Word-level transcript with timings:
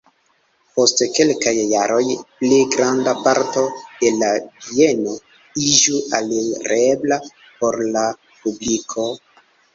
Post 0.77 1.01
kelkaj 1.17 1.51
jaroj 1.71 2.05
pli 2.39 2.57
granda 2.75 3.13
parto 3.27 3.65
de 3.99 4.11
la 4.23 4.31
bieno 4.71 5.15
iĝu 5.67 6.01
alirebla 6.23 7.21
por 7.37 7.81
la 7.93 8.09
publiko. 8.43 9.09